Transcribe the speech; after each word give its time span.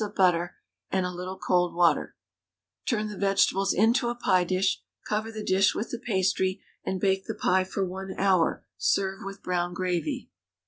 of 0.03 0.15
butter, 0.15 0.55
and 0.89 1.05
a 1.05 1.11
little 1.11 1.37
cold 1.37 1.75
water; 1.75 2.15
turn 2.87 3.07
the 3.07 3.15
vegetables 3.15 3.71
into 3.71 4.09
a 4.09 4.15
pie 4.15 4.43
dish, 4.43 4.81
cover 5.07 5.31
the 5.31 5.43
dish 5.43 5.75
with 5.75 5.91
the 5.91 5.99
pastry, 5.99 6.59
and 6.83 6.99
bake 6.99 7.25
the 7.25 7.35
pie 7.35 7.63
for 7.63 7.85
1 7.85 8.15
hour; 8.17 8.65
serve 8.77 9.19
with 9.23 9.43
brown 9.43 9.75
gravy. 9.75 10.31